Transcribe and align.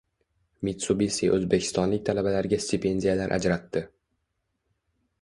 “Mitsubisi” 0.69 1.29
o‘zbekistonlik 1.35 2.03
talabalarga 2.09 2.61
stipendiyalar 2.67 3.37
ajratdi 3.39 3.89